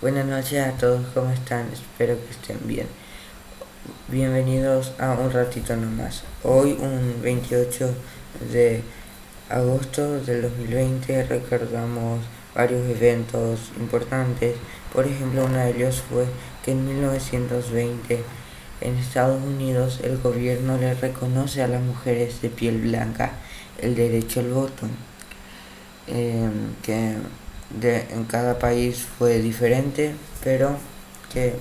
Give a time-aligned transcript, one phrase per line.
[0.00, 1.68] Buenas noches a todos, ¿cómo están?
[1.70, 2.86] Espero que estén bien.
[4.08, 6.22] Bienvenidos a un ratito nomás.
[6.42, 7.94] Hoy, un 28
[8.50, 8.80] de
[9.50, 12.20] agosto del 2020, recordamos
[12.54, 14.56] varios eventos importantes.
[14.90, 16.24] Por ejemplo, uno de ellos fue
[16.64, 18.24] que en 1920
[18.80, 23.32] en Estados Unidos el gobierno le reconoce a las mujeres de piel blanca
[23.76, 24.86] el derecho al voto.
[26.06, 27.16] Em, que
[27.70, 30.76] de, en cada país fue diferente, pero
[31.32, 31.54] que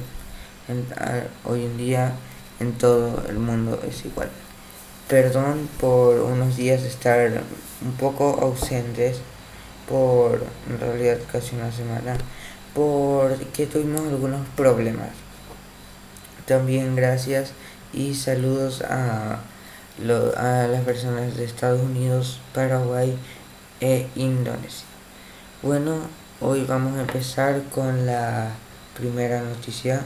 [1.46, 2.14] hoy en día
[2.60, 4.30] en todo el mundo es igual.
[5.08, 7.42] Perdón por unos días estar
[7.82, 9.22] un poco ausentes,
[9.88, 12.16] por en realidad casi una semana,
[12.76, 15.10] porque tuvimos algunos problemas.
[16.46, 17.54] También gracias
[17.94, 19.40] y saludos a,
[20.38, 23.18] a las personas de Estados Unidos, Paraguay
[23.82, 24.89] e Indonesia.
[25.62, 25.98] Bueno,
[26.40, 28.50] hoy vamos a empezar con la
[28.98, 30.00] primera noticia.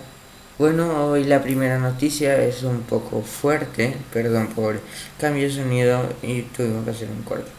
[0.58, 4.80] Bueno, hoy la primera noticia es un poco fuerte, perdón por
[5.20, 7.52] cambio de sonido y tuvimos que hacer un corte.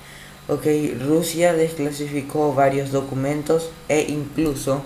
[0.48, 0.66] Ok,
[1.06, 4.82] Rusia desclasificó varios documentos e incluso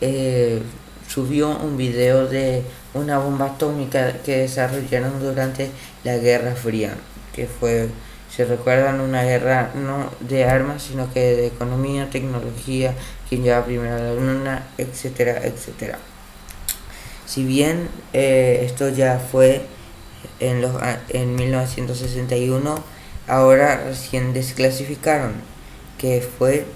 [0.00, 0.60] eh,
[1.06, 5.70] subió un video de una bomba atómica que desarrollaron durante
[6.02, 6.96] la Guerra Fría,
[7.32, 7.90] que fue
[8.34, 12.94] se recuerdan una guerra no de armas, sino que de economía, tecnología,
[13.28, 15.98] quien lleva primero a la luna, etcétera, etcétera.
[17.26, 19.66] Si bien eh, esto ya fue
[20.40, 20.72] en, los,
[21.10, 22.82] en 1961,
[23.28, 25.34] ahora recién desclasificaron
[25.98, 26.66] que fue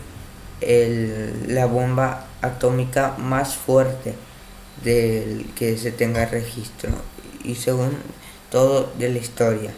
[0.60, 4.14] el, la bomba atómica más fuerte
[4.84, 6.90] del que se tenga registro
[7.42, 7.96] y según
[8.48, 9.72] todo de la historia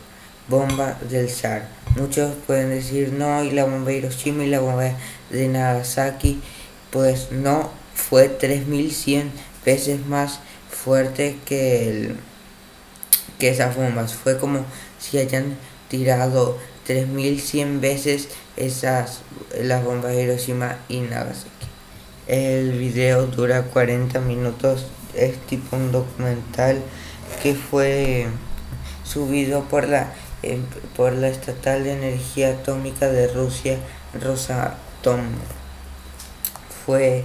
[0.51, 1.69] bomba del zar.
[1.97, 4.93] Muchos pueden decir no, y la bomba de Hiroshima y la bomba
[5.31, 6.43] de Nagasaki,
[6.91, 9.31] pues no, fue 3100
[9.65, 12.17] veces más fuerte que, el,
[13.39, 14.13] que esas bombas.
[14.13, 14.65] Fue como
[14.99, 15.57] si hayan
[15.89, 19.21] tirado 3100 veces esas
[19.63, 21.49] las bombas de Hiroshima y Nagasaki.
[22.27, 26.81] El video dura 40 minutos, es tipo un documental
[27.43, 28.27] que fue
[29.05, 30.13] subido por la
[30.97, 33.79] por la Estatal de Energía Atómica de Rusia,
[34.21, 35.21] Rosatom.
[36.85, 37.25] Fue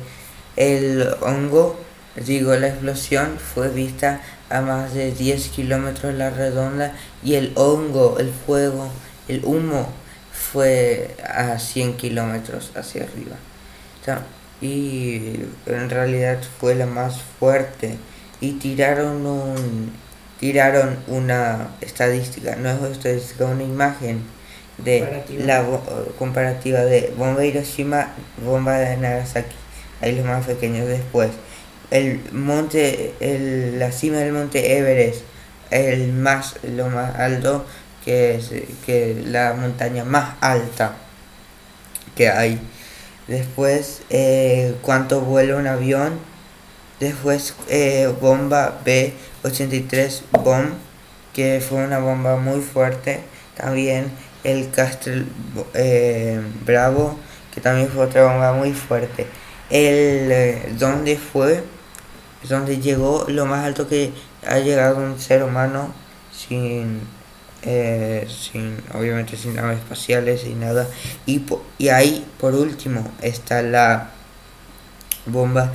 [0.55, 1.79] el hongo,
[2.15, 6.93] digo, la explosión fue vista a más de 10 kilómetros la redonda
[7.23, 8.89] y el hongo, el fuego,
[9.27, 9.87] el humo
[10.31, 13.37] fue a 100 kilómetros hacia arriba.
[14.61, 17.97] Y en realidad fue la más fuerte
[18.39, 19.91] y tiraron un
[20.45, 24.21] tiraron una estadística, no es estadística, una imagen
[24.77, 25.65] de la
[26.19, 28.13] comparativa de bomba de Hiroshima,
[28.45, 29.55] bomba de Nagasaki,
[30.01, 31.31] ahí los más pequeños después.
[31.89, 35.21] El monte, el, la cima del monte Everest,
[35.71, 37.65] el más, lo más alto,
[38.03, 38.51] que es
[38.85, 40.95] que la montaña más alta
[42.15, 42.59] que hay.
[43.27, 46.19] Después, eh, cuánto vuela un avión.
[46.99, 49.13] Después, eh, bomba B
[49.43, 50.73] 83 Bomb,
[51.33, 53.21] que fue una bomba muy fuerte.
[53.55, 54.11] También
[54.43, 55.25] el Castle
[55.73, 57.17] eh, Bravo,
[57.53, 59.27] que también fue otra bomba muy fuerte.
[59.69, 61.63] El eh, donde fue,
[62.47, 64.13] donde llegó lo más alto que
[64.47, 65.93] ha llegado un ser humano
[66.31, 67.01] sin,
[67.61, 70.87] sin obviamente sin naves espaciales y nada.
[71.25, 71.43] Y,
[71.77, 74.11] y ahí, por último, está la
[75.25, 75.73] bomba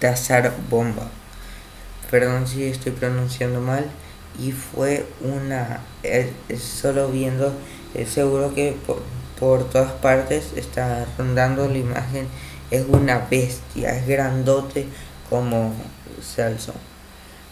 [0.00, 1.10] Tazar Bomba
[2.12, 3.86] perdón si estoy pronunciando mal,
[4.38, 5.80] y fue una,
[6.60, 7.54] solo viendo,
[8.06, 8.76] seguro que
[9.38, 12.28] por, todas partes está rondando la imagen,
[12.70, 14.86] es una bestia, es grandote
[15.30, 15.72] como
[16.22, 16.74] Celso.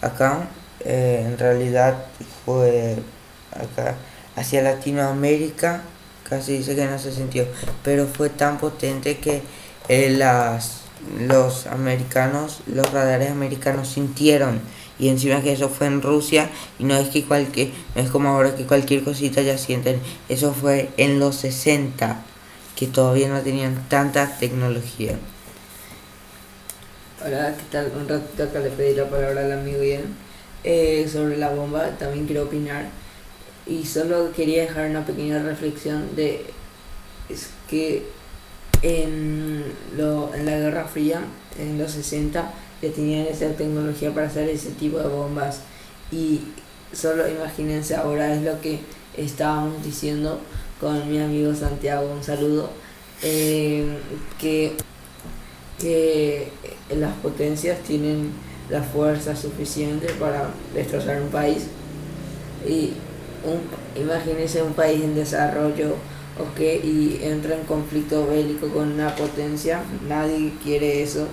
[0.03, 0.47] Acá,
[0.81, 2.05] eh, en realidad,
[2.45, 2.99] fue
[3.53, 3.95] acá
[4.37, 5.81] hacia Latinoamérica,
[6.29, 7.47] casi dice que no se sintió,
[7.83, 9.43] pero fue tan potente que
[9.91, 10.81] eh, las
[11.19, 14.61] los americanos, los radares americanos sintieron
[15.01, 16.49] y encima que eso fue en Rusia
[16.79, 19.99] y no es que cualquier, no es como ahora que cualquier cosita ya sienten,
[20.29, 22.23] eso fue en los 60
[22.77, 25.19] que todavía no tenían tanta tecnología.
[27.25, 27.93] Hola, ¿qué tal?
[28.01, 30.15] Un ratito acá le pedí la palabra al amigo Ian
[30.63, 32.87] eh, sobre la bomba, también quiero opinar
[33.67, 36.47] y solo quería dejar una pequeña reflexión de
[37.29, 38.20] es que
[38.83, 39.65] en,
[39.97, 41.23] lo, en la Guerra Fría,
[41.59, 45.61] en los 60, ya tenían esa tecnología para hacer ese tipo de bombas.
[46.11, 46.41] Y
[46.93, 48.81] solo imagínense ahora es lo que
[49.17, 50.41] estábamos diciendo
[50.81, 52.71] con mi amigo Santiago, un saludo,
[53.23, 53.99] eh,
[54.39, 54.73] que
[55.81, 56.49] que
[56.95, 58.31] las potencias tienen
[58.69, 61.67] la fuerza suficiente para destrozar un país.
[62.69, 62.93] Y
[63.45, 65.97] un, imagínense un país en desarrollo
[66.53, 71.29] okay, y entra en conflicto bélico con una potencia, nadie quiere eso,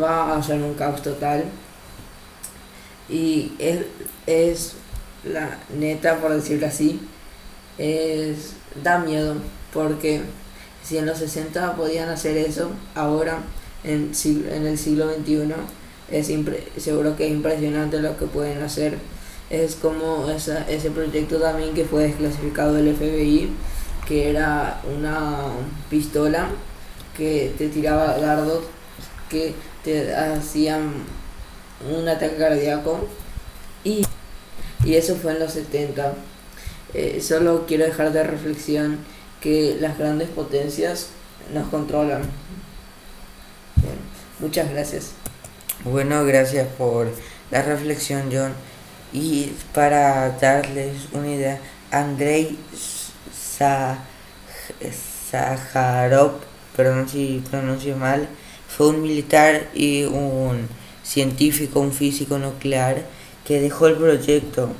[0.00, 1.44] va a ser un caos total.
[3.08, 3.86] Y es,
[4.26, 4.74] es
[5.24, 7.00] la neta, por decirlo así,
[7.78, 9.36] es, da miedo,
[9.72, 10.22] porque
[10.82, 13.40] si en los 60 podían hacer eso, ahora
[13.84, 15.54] en, en el siglo XXI
[16.10, 16.30] es
[16.78, 18.98] seguro que es impresionante lo que pueden hacer.
[19.50, 23.50] Es como esa, ese proyecto también que fue desclasificado del FBI,
[24.06, 25.48] que era una
[25.90, 26.48] pistola
[27.16, 28.64] que te tiraba dardos
[29.28, 30.92] que te hacían
[31.90, 33.08] un ataque cardíaco
[33.84, 34.04] y,
[34.84, 36.14] y eso fue en los 70.
[36.94, 38.98] Eh, solo quiero dejar de reflexión
[39.40, 41.08] que las grandes potencias
[41.52, 42.22] nos controlan.
[44.40, 45.12] muchas gracias.
[45.84, 47.08] Bueno, gracias por
[47.50, 48.52] la reflexión, John.
[49.12, 51.60] Y para darles una idea,
[51.90, 52.58] Andrei
[55.30, 56.32] Sájarov,
[56.76, 58.28] perdón si pronuncio mal,
[58.68, 60.68] fue un militar y un
[61.02, 63.04] científico, un físico nuclear
[63.46, 64.70] que dejó el proyecto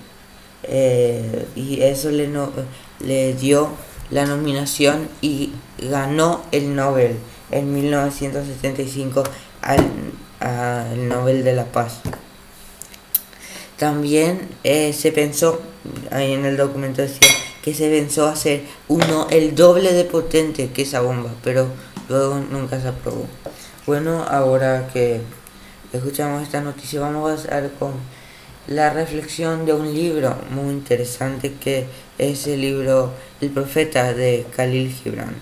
[0.64, 3.68] eh, y eso le, dio
[4.10, 7.16] la nominación y ganó el Nobel
[7.50, 9.22] en 1975
[9.62, 9.86] al,
[10.40, 12.00] al Nobel de la Paz.
[13.78, 15.60] También eh, se pensó,
[16.10, 17.28] ahí en el documento decía,
[17.66, 21.66] que se pensó hacer uno el doble de potente que esa bomba, pero
[22.08, 23.26] luego nunca se aprobó.
[23.88, 25.20] Bueno, ahora que
[25.92, 27.94] escuchamos esta noticia, vamos a pasar con
[28.68, 34.92] la reflexión de un libro muy interesante que es el libro El Profeta de Khalil
[34.92, 35.34] Gibran.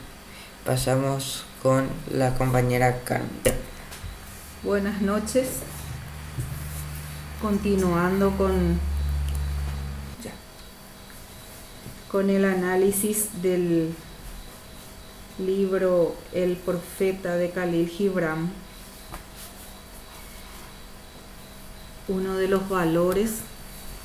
[0.64, 3.28] Pasamos con la compañera Carmen.
[4.62, 5.58] Buenas noches.
[7.42, 8.80] Continuando con,
[12.14, 13.92] con el análisis del
[15.44, 18.52] libro El Profeta de Khalil Gibran
[22.06, 23.38] uno de los valores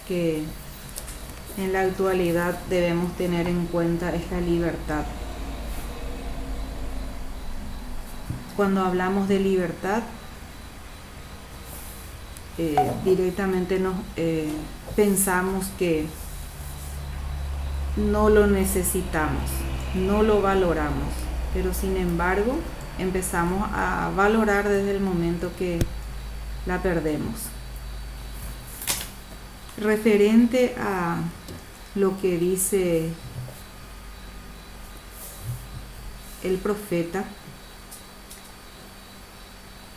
[0.07, 0.41] que
[1.59, 5.03] en la actualidad debemos tener en cuenta es la libertad.
[8.57, 10.01] Cuando hablamos de libertad,
[12.57, 12.75] eh,
[13.05, 14.49] directamente nos eh,
[14.95, 16.07] pensamos que
[17.99, 19.43] no lo necesitamos,
[19.95, 21.13] no lo valoramos,
[21.53, 22.55] pero sin embargo
[22.97, 25.79] empezamos a valorar desde el momento que
[26.65, 27.35] la perdemos.
[29.77, 31.17] Referente a
[31.95, 33.09] lo que dice
[36.43, 37.23] el profeta,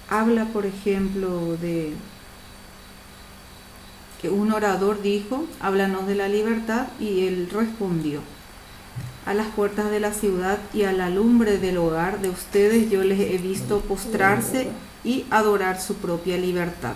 [0.09, 1.95] habla, por ejemplo, de
[4.23, 8.21] que un orador dijo, háblanos de la libertad, y él respondió,
[9.27, 13.05] a las puertas de la ciudad y a la lumbre del hogar de ustedes yo
[13.05, 14.69] les he visto postrarse
[15.05, 16.95] y adorar su propia libertad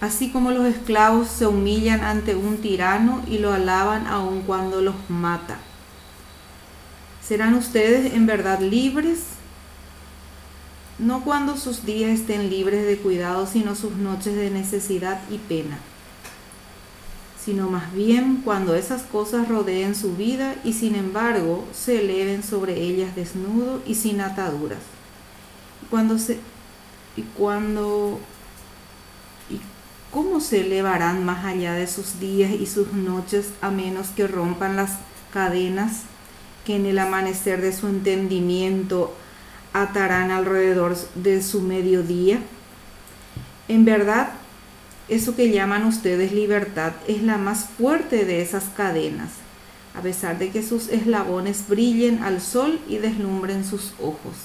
[0.00, 4.94] así como los esclavos se humillan ante un tirano y lo alaban aun cuando los
[5.08, 5.58] mata.
[7.22, 9.24] ¿Serán ustedes en verdad libres?
[11.00, 15.78] No cuando sus días estén libres de cuidado, sino sus noches de necesidad y pena,
[17.42, 22.80] sino más bien cuando esas cosas rodeen su vida y sin embargo se eleven sobre
[22.80, 24.80] ellas desnudo y sin ataduras.
[25.88, 26.38] Cuando se,
[27.16, 28.20] y cuando
[30.10, 34.74] ¿Cómo se elevarán más allá de sus días y sus noches a menos que rompan
[34.74, 34.98] las
[35.32, 36.02] cadenas
[36.66, 39.14] que en el amanecer de su entendimiento
[39.72, 42.40] atarán alrededor de su mediodía?
[43.68, 44.30] En verdad,
[45.08, 49.30] eso que llaman ustedes libertad es la más fuerte de esas cadenas,
[49.96, 54.36] a pesar de que sus eslabones brillen al sol y deslumbren sus ojos.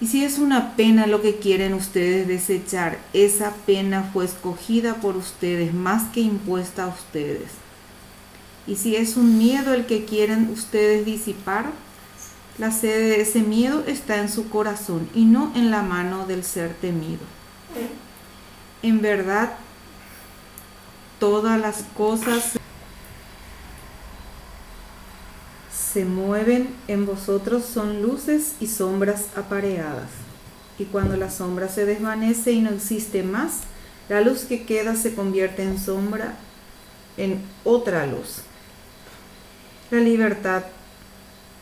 [0.00, 5.16] Y si es una pena lo que quieren ustedes desechar, esa pena fue escogida por
[5.16, 7.50] ustedes más que impuesta a ustedes.
[8.66, 11.70] Y si es un miedo el que quieren ustedes disipar,
[12.58, 16.44] la sede de ese miedo está en su corazón y no en la mano del
[16.44, 17.22] ser temido.
[18.82, 19.52] En verdad,
[21.18, 22.58] todas las cosas
[25.92, 30.08] se mueven en vosotros son luces y sombras apareadas.
[30.78, 33.60] Y cuando la sombra se desvanece y no existe más,
[34.08, 36.34] la luz que queda se convierte en sombra,
[37.16, 38.42] en otra luz.
[39.90, 40.62] La libertad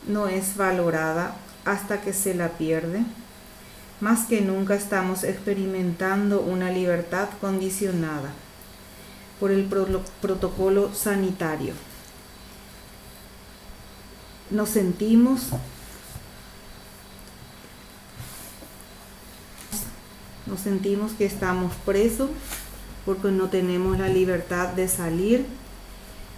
[0.07, 3.03] no es valorada hasta que se la pierde.
[4.01, 8.31] Más que nunca estamos experimentando una libertad condicionada
[9.39, 9.65] por el
[10.21, 11.73] protocolo sanitario.
[14.49, 15.49] Nos sentimos
[20.47, 22.29] nos sentimos que estamos presos
[23.05, 25.45] porque no tenemos la libertad de salir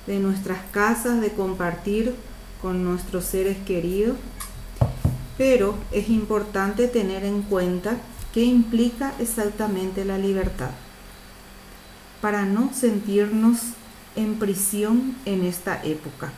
[0.07, 2.15] de nuestras casas, de compartir
[2.61, 4.17] con nuestros seres queridos.
[5.37, 7.97] Pero es importante tener en cuenta
[8.33, 10.71] qué implica exactamente la libertad
[12.21, 13.57] para no sentirnos
[14.15, 16.31] en prisión en esta época.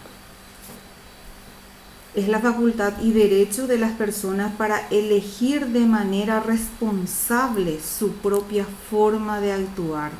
[2.15, 8.65] Es la facultad y derecho de las personas para elegir de manera responsable su propia
[8.89, 10.11] forma de actuar.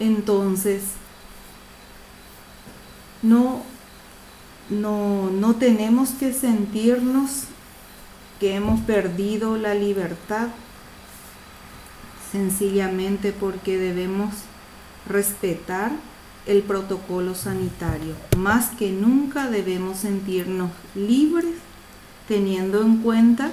[0.00, 0.82] Entonces,
[3.22, 3.62] no,
[4.70, 7.44] no, no tenemos que sentirnos
[8.40, 10.48] que hemos perdido la libertad
[12.30, 14.34] sencillamente porque debemos
[15.08, 15.92] respetar
[16.46, 18.14] el protocolo sanitario.
[18.36, 21.54] Más que nunca debemos sentirnos libres
[22.28, 23.50] teniendo en cuenta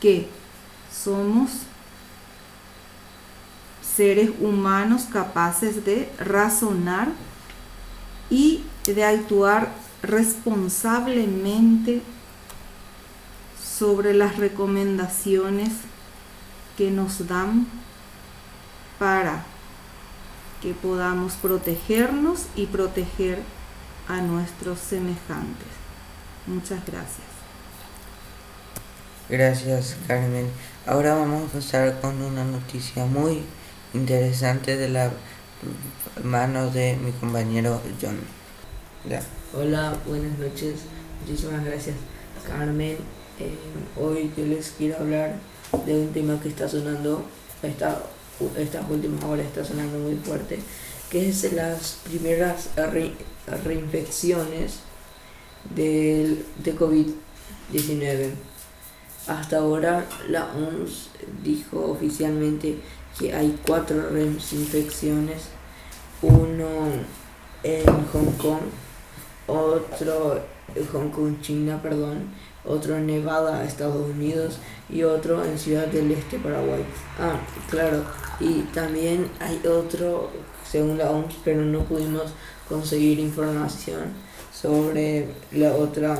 [0.00, 0.28] que
[0.92, 1.50] somos
[3.96, 7.08] seres humanos capaces de razonar
[8.30, 12.02] y de actuar responsablemente
[13.78, 15.70] sobre las recomendaciones
[16.76, 17.66] que nos dan
[18.98, 19.44] para
[20.62, 23.38] que podamos protegernos y proteger
[24.08, 25.68] a nuestros semejantes.
[26.46, 27.28] Muchas gracias.
[29.28, 30.48] Gracias Carmen.
[30.86, 33.42] Ahora vamos a pasar con una noticia muy
[33.92, 35.10] interesante de la
[36.24, 38.18] mano de mi compañero John.
[39.54, 40.74] Hola, buenas noches.
[41.22, 41.96] Muchísimas gracias
[42.46, 42.98] Carmen.
[43.40, 43.56] Eh,
[43.98, 45.36] hoy yo les quiero hablar
[45.86, 47.24] de un tema que está sonando,
[47.62, 48.02] está
[48.58, 50.58] estas últimas horas está sonando muy fuerte,
[51.10, 52.68] que es las primeras
[53.64, 54.80] reinfecciones
[55.74, 58.32] de COVID-19.
[59.28, 61.08] Hasta ahora la OMS
[61.42, 62.80] dijo oficialmente
[63.18, 65.44] que hay cuatro reinfecciones,
[66.20, 66.68] uno
[67.62, 68.60] en Hong Kong,
[69.48, 70.40] otro
[70.74, 72.28] en Hong Kong, China, perdón,
[72.64, 76.84] otro en Nevada, Estados Unidos y otro en Ciudad del Este, Paraguay.
[77.18, 77.40] Ah,
[77.70, 78.04] claro,
[78.40, 80.30] y también hay otro,
[80.64, 82.32] según la OMS, pero no pudimos
[82.68, 84.12] conseguir información
[84.52, 86.18] sobre la otra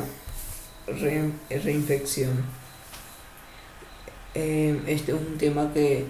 [0.87, 2.45] reinfección.
[4.35, 6.07] Eh, este es un tema que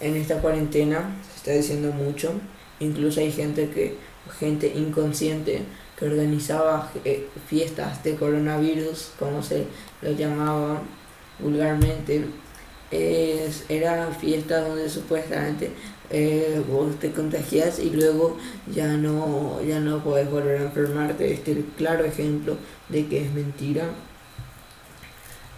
[0.00, 2.32] en esta cuarentena se está diciendo mucho.
[2.80, 3.96] Incluso hay gente que,
[4.38, 5.62] gente inconsciente
[5.98, 9.66] que organizaba eh, fiestas de coronavirus, como se
[10.02, 10.82] lo llamaba
[11.38, 12.26] vulgarmente,
[12.90, 15.70] es, era fiesta donde supuestamente
[16.10, 18.36] eh, vos te contagias y luego
[18.72, 21.32] ya no, ya no puedes volver a enfermarte.
[21.32, 22.56] Este es el claro ejemplo
[22.88, 23.88] de que es mentira.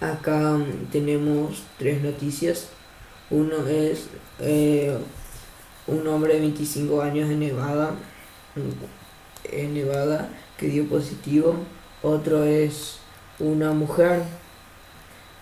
[0.00, 2.68] Acá mm, tenemos tres noticias.
[3.30, 4.06] Uno es
[4.40, 4.96] eh,
[5.86, 7.94] un hombre de 25 años en Nevada,
[9.44, 11.54] en Nevada que dio positivo.
[12.02, 12.98] Otro es
[13.38, 14.22] una mujer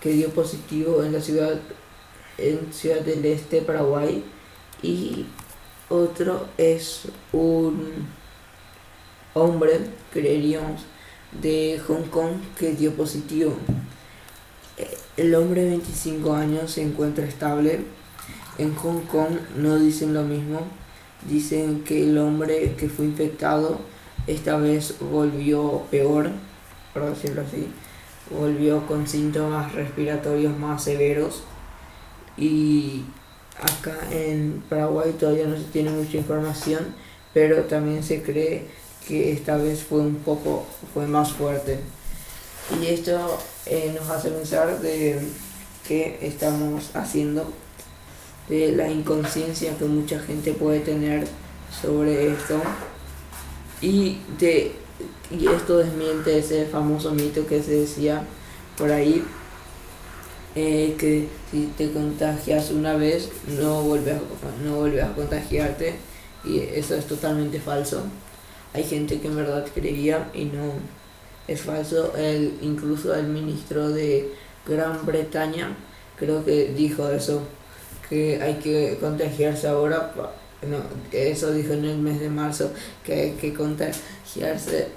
[0.00, 1.61] que dio positivo en la ciudad
[2.38, 4.25] en Ciudad del Este, Paraguay,
[4.83, 5.26] y
[5.88, 7.02] otro es
[7.33, 8.06] un
[9.35, 9.80] hombre,
[10.12, 10.83] creeríamos,
[11.40, 13.54] de Hong Kong que dio positivo.
[15.16, 17.85] El hombre de 25 años se encuentra estable.
[18.59, 20.61] En Hong Kong no dicen lo mismo.
[21.28, 23.78] Dicen que el hombre que fue infectado
[24.26, 26.31] esta vez volvió peor,
[26.93, 27.69] por decirlo así.
[28.31, 31.43] Volvió con síntomas respiratorios más severos
[32.37, 33.02] y
[33.61, 36.95] acá en Paraguay todavía no se tiene mucha información,
[37.33, 38.66] pero también se cree
[39.07, 41.78] que esta vez fue un poco, fue más fuerte.
[42.81, 45.21] Y esto eh, nos hace pensar de
[45.87, 47.52] qué estamos haciendo,
[48.48, 51.26] de la inconsciencia que mucha gente puede tener
[51.82, 52.60] sobre esto.
[53.80, 54.72] Y, de,
[55.30, 58.22] y esto desmiente ese famoso mito que se decía
[58.76, 59.24] por ahí
[60.56, 65.96] eh, que si te contagias una vez no vuelves, a, no vuelves a contagiarte
[66.44, 68.04] y eso es totalmente falso.
[68.72, 70.72] Hay gente que en verdad creía y no
[71.48, 72.14] es falso.
[72.16, 74.32] El, incluso el ministro de
[74.66, 75.76] Gran Bretaña
[76.16, 77.42] creo que dijo eso,
[78.08, 80.12] que hay que contagiarse ahora.
[80.62, 80.78] No,
[81.12, 82.70] eso dijo en el mes de marzo,
[83.04, 84.88] que hay que contagiarse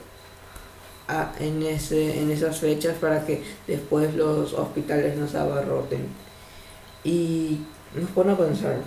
[1.40, 6.08] en, ese, en esas fechas para que después los hospitales no se abarroten.
[7.04, 7.60] Y
[7.96, 8.78] nos pone a pensar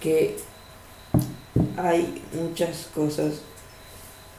[0.00, 0.36] que
[1.76, 3.34] hay muchas cosas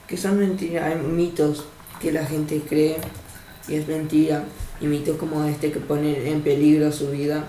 [0.07, 1.65] que son mentiras, hay mitos
[2.01, 2.97] que la gente cree
[3.67, 4.45] y es mentira,
[4.79, 7.43] y mitos como este que ponen en peligro su vida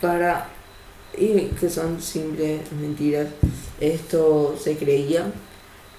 [0.00, 0.48] para
[1.16, 3.28] y que son simples mentiras.
[3.80, 5.32] Esto se creía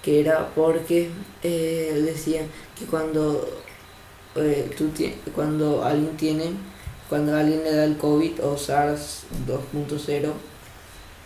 [0.01, 1.09] que era porque
[1.41, 2.41] eh, decía
[2.77, 3.47] que cuando
[4.35, 4.91] eh, tú
[5.33, 6.51] cuando alguien tiene
[7.09, 10.31] cuando alguien le da el COVID o SARS 2.0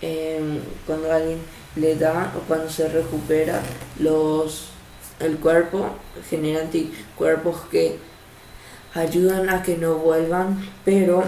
[0.02, 1.40] em, cuando alguien
[1.76, 3.62] le da o cuando se recupera
[4.00, 4.70] los
[5.20, 5.90] el cuerpo
[6.30, 7.98] genera anticuerpos que
[8.94, 11.24] ayudan a que no vuelvan pero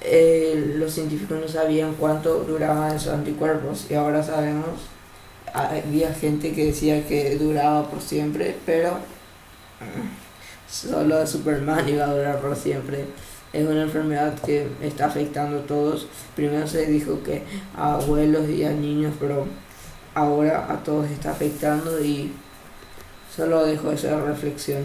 [0.00, 4.78] eh, los científicos no sabían cuánto duraban esos anticuerpos y ahora sabemos
[5.52, 8.98] había gente que decía que duraba por siempre, pero
[10.68, 13.06] solo Superman iba a durar por siempre.
[13.52, 16.06] Es una enfermedad que está afectando a todos.
[16.36, 17.42] Primero se dijo que
[17.76, 19.46] a abuelos y a niños, pero
[20.14, 22.32] ahora a todos está afectando y
[23.34, 24.82] solo dejo esa reflexión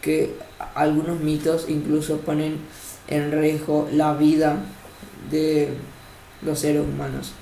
[0.00, 0.34] que
[0.74, 2.58] algunos mitos incluso ponen
[3.10, 4.56] en riesgo la vida
[5.30, 5.68] de
[6.42, 7.34] los seres humanos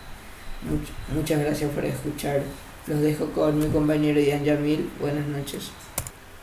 [1.15, 2.43] muchas gracias por escuchar.
[2.87, 4.91] Los dejo con mi compañero Ian Yamil.
[5.01, 5.71] Buenas noches.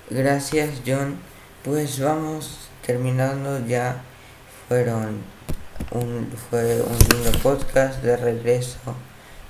[0.10, 1.18] Gracias, John.
[1.64, 4.02] Pues vamos terminando ya.
[4.68, 5.22] Fueron
[5.92, 8.78] un, fue un lindo podcast de regreso.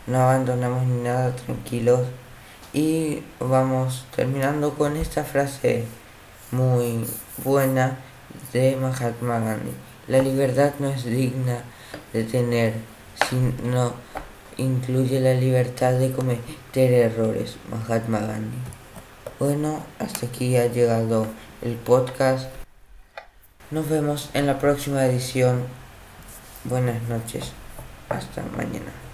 [0.08, 2.01] No abandonamos ni nada, tranquilos.
[2.74, 5.86] Y vamos terminando con esta frase
[6.51, 7.05] muy
[7.44, 7.98] buena
[8.54, 9.72] de Mahatma Gandhi.
[10.08, 11.63] La libertad no es digna
[12.13, 12.74] de tener,
[13.30, 13.94] sino
[14.58, 17.58] incluye la libertad de cometer errores.
[17.70, 18.58] Mahatma Gandhi.
[19.39, 21.27] Bueno, hasta aquí ha llegado
[21.62, 22.50] el podcast.
[23.72, 25.63] Nos vemos en la próxima edición.
[26.63, 27.51] Buenas noches.
[28.10, 29.05] Hasta mañana.